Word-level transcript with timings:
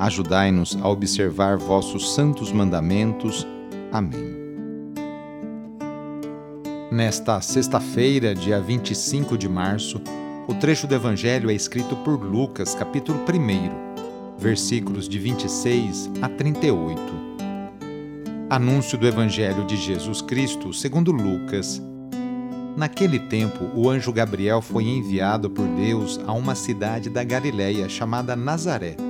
Ajudai-nos 0.00 0.78
a 0.80 0.88
observar 0.88 1.58
vossos 1.58 2.14
santos 2.14 2.50
mandamentos. 2.50 3.46
Amém. 3.92 4.40
Nesta 6.90 7.38
sexta-feira, 7.42 8.34
dia 8.34 8.58
25 8.58 9.36
de 9.36 9.46
março, 9.46 10.00
o 10.48 10.54
trecho 10.54 10.86
do 10.86 10.94
Evangelho 10.94 11.50
é 11.50 11.54
escrito 11.54 11.94
por 11.96 12.18
Lucas, 12.18 12.74
capítulo 12.74 13.20
1, 13.20 14.38
versículos 14.38 15.06
de 15.06 15.18
26 15.18 16.10
a 16.22 16.30
38. 16.30 16.98
Anúncio 18.48 18.96
do 18.96 19.06
Evangelho 19.06 19.66
de 19.66 19.76
Jesus 19.76 20.22
Cristo 20.22 20.72
segundo 20.72 21.12
Lucas. 21.12 21.80
Naquele 22.74 23.18
tempo, 23.18 23.66
o 23.74 23.90
anjo 23.90 24.14
Gabriel 24.14 24.62
foi 24.62 24.84
enviado 24.84 25.50
por 25.50 25.68
Deus 25.68 26.18
a 26.26 26.32
uma 26.32 26.54
cidade 26.54 27.10
da 27.10 27.22
Galiléia 27.22 27.86
chamada 27.86 28.34
Nazaré 28.34 29.09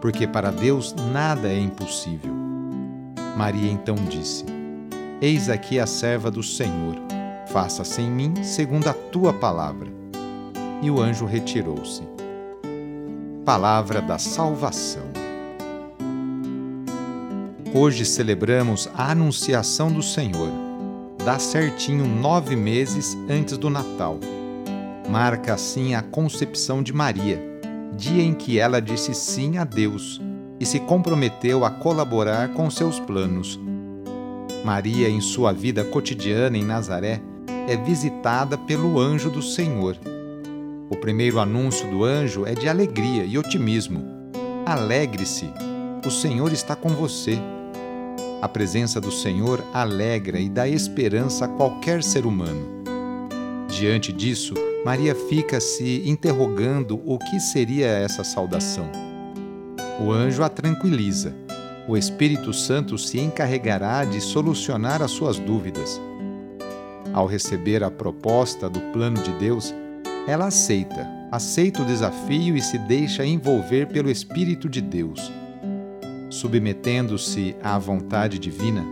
porque 0.00 0.26
para 0.26 0.50
Deus 0.50 0.94
nada 1.12 1.48
é 1.48 1.58
impossível. 1.58 2.32
Maria 3.36 3.70
então 3.70 3.94
disse: 3.94 4.44
Eis 5.20 5.48
aqui 5.48 5.78
a 5.78 5.86
serva 5.86 6.30
do 6.30 6.42
Senhor, 6.42 6.96
faça-se 7.48 8.00
em 8.00 8.10
mim 8.10 8.42
segundo 8.42 8.88
a 8.88 8.94
tua 8.94 9.32
palavra. 9.32 9.88
E 10.82 10.90
o 10.90 11.00
anjo 11.00 11.26
retirou-se. 11.26 12.02
Palavra 13.44 14.00
da 14.00 14.18
Salvação. 14.18 15.10
Hoje 17.74 18.04
celebramos 18.04 18.88
a 18.94 19.12
Anunciação 19.12 19.92
do 19.92 20.02
Senhor. 20.02 20.50
Dá 21.22 21.38
certinho 21.38 22.06
nove 22.06 22.56
meses 22.56 23.16
antes 23.28 23.58
do 23.58 23.68
Natal. 23.68 24.18
Marca 25.08 25.54
assim 25.54 25.94
a 25.94 26.02
concepção 26.02 26.82
de 26.82 26.92
Maria 26.92 27.49
dia 28.00 28.22
em 28.22 28.32
que 28.32 28.58
ela 28.58 28.80
disse 28.80 29.14
sim 29.14 29.58
a 29.58 29.64
Deus 29.64 30.18
e 30.58 30.64
se 30.64 30.80
comprometeu 30.80 31.66
a 31.66 31.70
colaborar 31.70 32.48
com 32.54 32.70
seus 32.70 32.98
planos. 32.98 33.60
Maria, 34.64 35.08
em 35.08 35.20
sua 35.20 35.52
vida 35.52 35.84
cotidiana 35.84 36.56
em 36.56 36.64
Nazaré, 36.64 37.20
é 37.68 37.76
visitada 37.76 38.56
pelo 38.56 38.98
anjo 38.98 39.28
do 39.28 39.42
Senhor. 39.42 39.98
O 40.88 40.96
primeiro 40.96 41.38
anúncio 41.38 41.88
do 41.90 42.02
anjo 42.02 42.46
é 42.46 42.54
de 42.54 42.70
alegria 42.70 43.24
e 43.24 43.36
otimismo. 43.36 44.02
Alegre-se, 44.64 45.50
o 46.04 46.10
Senhor 46.10 46.50
está 46.52 46.74
com 46.74 46.88
você. 46.88 47.38
A 48.40 48.48
presença 48.48 48.98
do 48.98 49.12
Senhor 49.12 49.62
alegra 49.74 50.40
e 50.40 50.48
dá 50.48 50.66
esperança 50.66 51.44
a 51.44 51.48
qualquer 51.48 52.02
ser 52.02 52.24
humano. 52.24 52.82
Diante 53.68 54.10
disso, 54.10 54.54
Maria 54.84 55.14
fica 55.14 55.60
se 55.60 56.08
interrogando 56.08 57.02
o 57.04 57.18
que 57.18 57.38
seria 57.38 57.86
essa 57.86 58.24
saudação. 58.24 58.90
O 60.00 60.10
anjo 60.10 60.42
a 60.42 60.48
tranquiliza. 60.48 61.34
O 61.86 61.98
Espírito 61.98 62.52
Santo 62.54 62.96
se 62.96 63.20
encarregará 63.20 64.06
de 64.06 64.22
solucionar 64.22 65.02
as 65.02 65.10
suas 65.10 65.38
dúvidas. 65.38 66.00
Ao 67.12 67.26
receber 67.26 67.84
a 67.84 67.90
proposta 67.90 68.70
do 68.70 68.80
plano 68.92 69.20
de 69.22 69.32
Deus, 69.32 69.74
ela 70.26 70.46
aceita, 70.46 71.06
aceita 71.30 71.82
o 71.82 71.84
desafio 71.84 72.56
e 72.56 72.62
se 72.62 72.78
deixa 72.78 73.26
envolver 73.26 73.86
pelo 73.88 74.10
Espírito 74.10 74.66
de 74.66 74.80
Deus. 74.80 75.30
Submetendo-se 76.30 77.54
à 77.62 77.78
vontade 77.78 78.38
divina, 78.38 78.82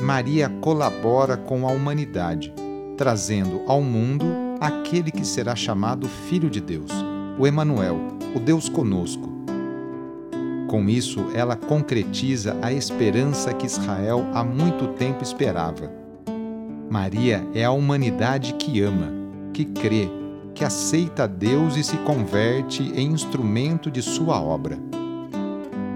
Maria 0.00 0.48
colabora 0.62 1.36
com 1.36 1.68
a 1.68 1.72
humanidade, 1.72 2.54
trazendo 2.96 3.62
ao 3.66 3.82
mundo 3.82 4.45
aquele 4.60 5.10
que 5.10 5.26
será 5.26 5.54
chamado 5.54 6.08
Filho 6.08 6.48
de 6.48 6.60
Deus, 6.60 6.90
o 7.38 7.46
Emanuel, 7.46 7.98
o 8.34 8.40
Deus 8.40 8.68
conosco. 8.68 9.34
Com 10.68 10.88
isso, 10.88 11.26
ela 11.34 11.54
concretiza 11.54 12.56
a 12.60 12.72
esperança 12.72 13.52
que 13.52 13.66
Israel 13.66 14.26
há 14.34 14.42
muito 14.42 14.88
tempo 14.94 15.22
esperava. 15.22 15.90
Maria 16.90 17.46
é 17.54 17.64
a 17.64 17.70
humanidade 17.70 18.54
que 18.54 18.80
ama, 18.80 19.12
que 19.52 19.64
crê, 19.64 20.08
que 20.54 20.64
aceita 20.64 21.28
Deus 21.28 21.76
e 21.76 21.84
se 21.84 21.96
converte 21.98 22.82
em 22.94 23.12
instrumento 23.12 23.90
de 23.90 24.02
sua 24.02 24.40
obra. 24.40 24.78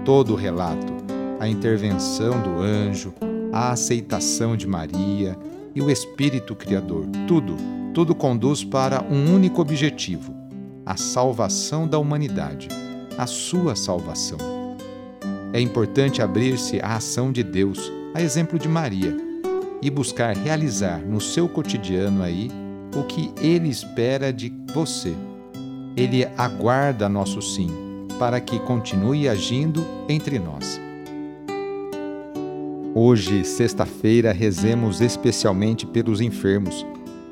Todo 0.05 0.33
o 0.33 0.35
relato, 0.35 0.93
a 1.39 1.47
intervenção 1.47 2.41
do 2.41 2.61
anjo, 2.61 3.13
a 3.51 3.71
aceitação 3.71 4.55
de 4.55 4.67
Maria 4.67 5.37
e 5.75 5.81
o 5.81 5.89
Espírito 5.89 6.55
Criador, 6.55 7.05
tudo 7.27 7.80
tudo 7.93 8.15
conduz 8.15 8.63
para 8.63 9.03
um 9.03 9.33
único 9.33 9.61
objetivo: 9.61 10.33
a 10.85 10.97
salvação 10.97 11.87
da 11.87 11.97
humanidade, 11.99 12.67
a 13.17 13.27
sua 13.27 13.75
salvação. 13.75 14.37
É 15.53 15.59
importante 15.59 16.21
abrir-se 16.21 16.79
à 16.79 16.95
ação 16.95 17.31
de 17.31 17.43
Deus, 17.43 17.91
a 18.13 18.21
exemplo 18.21 18.57
de 18.57 18.69
Maria, 18.69 19.15
e 19.81 19.89
buscar 19.89 20.35
realizar 20.35 20.99
no 20.99 21.19
seu 21.19 21.49
cotidiano 21.49 22.23
aí 22.23 22.49
o 22.95 23.03
que 23.03 23.31
Ele 23.41 23.69
espera 23.69 24.31
de 24.31 24.53
você. 24.73 25.13
Ele 25.97 26.25
aguarda 26.37 27.09
nosso 27.09 27.41
sim 27.41 27.69
para 28.17 28.39
que 28.39 28.59
continue 28.59 29.27
agindo 29.27 29.85
entre 30.07 30.37
nós. 30.39 30.79
Hoje, 32.93 33.43
sexta-feira, 33.43 34.31
rezemos 34.31 35.01
especialmente 35.01 35.85
pelos 35.85 36.21
enfermos. 36.21 36.85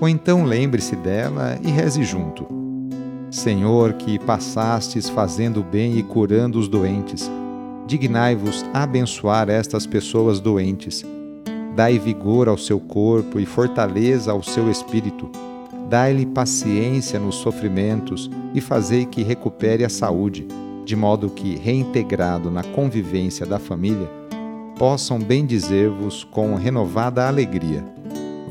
ou 0.00 0.08
então 0.08 0.44
lembre-se 0.44 0.96
dela 0.96 1.58
e 1.62 1.70
reze 1.70 2.02
junto. 2.04 2.46
Senhor, 3.30 3.94
que 3.94 4.18
passastes 4.18 5.08
fazendo 5.08 5.62
bem 5.62 5.98
e 5.98 6.02
curando 6.02 6.58
os 6.58 6.68
doentes, 6.68 7.30
dignai-vos 7.86 8.64
abençoar 8.72 9.48
estas 9.48 9.86
pessoas 9.86 10.40
doentes. 10.40 11.04
Dai 11.74 11.98
vigor 11.98 12.48
ao 12.48 12.56
seu 12.56 12.78
corpo 12.78 13.40
e 13.40 13.46
fortaleza 13.46 14.30
ao 14.30 14.42
seu 14.42 14.70
espírito 14.70 15.28
Dai-lhe 15.88 16.24
paciência 16.24 17.18
nos 17.18 17.36
sofrimentos 17.36 18.30
e 18.54 18.60
fazei 18.60 19.04
que 19.04 19.22
recupere 19.22 19.84
a 19.84 19.88
saúde, 19.88 20.46
de 20.84 20.96
modo 20.96 21.28
que, 21.30 21.56
reintegrado 21.56 22.50
na 22.50 22.62
convivência 22.62 23.44
da 23.44 23.58
família, 23.58 24.10
possam 24.78 25.18
bendizer-vos 25.18 26.24
com 26.24 26.54
renovada 26.54 27.28
alegria. 27.28 27.84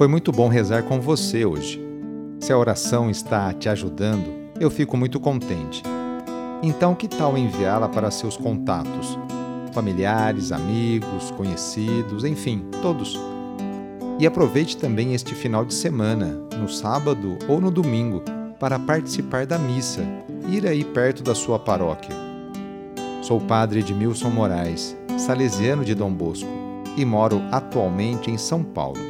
Foi 0.00 0.08
muito 0.08 0.32
bom 0.32 0.48
rezar 0.48 0.84
com 0.84 0.98
você 0.98 1.44
hoje. 1.44 1.78
Se 2.40 2.50
a 2.54 2.56
oração 2.56 3.10
está 3.10 3.52
te 3.52 3.68
ajudando, 3.68 4.32
eu 4.58 4.70
fico 4.70 4.96
muito 4.96 5.20
contente. 5.20 5.82
Então, 6.62 6.94
que 6.94 7.06
tal 7.06 7.36
enviá-la 7.36 7.86
para 7.86 8.10
seus 8.10 8.34
contatos? 8.34 9.18
familiares, 9.74 10.52
amigos, 10.52 11.30
conhecidos, 11.32 12.24
enfim, 12.24 12.64
todos. 12.80 13.20
E 14.18 14.26
aproveite 14.26 14.74
também 14.74 15.12
este 15.12 15.34
final 15.34 15.66
de 15.66 15.74
semana, 15.74 16.28
no 16.56 16.66
sábado 16.66 17.36
ou 17.46 17.60
no 17.60 17.70
domingo, 17.70 18.22
para 18.58 18.78
participar 18.78 19.44
da 19.44 19.58
missa, 19.58 20.02
ir 20.48 20.66
aí 20.66 20.82
perto 20.82 21.22
da 21.22 21.34
sua 21.34 21.58
paróquia. 21.58 22.16
Sou 23.20 23.36
o 23.36 23.44
padre 23.44 23.80
Edmilson 23.80 24.30
Moraes, 24.30 24.96
salesiano 25.18 25.84
de 25.84 25.94
Dom 25.94 26.10
Bosco, 26.10 26.48
e 26.96 27.04
moro 27.04 27.42
atualmente 27.52 28.30
em 28.30 28.38
São 28.38 28.64
Paulo. 28.64 29.09